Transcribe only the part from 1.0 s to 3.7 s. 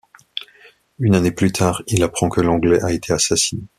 année plus tard, il apprend que l’Anglais a été assassiné.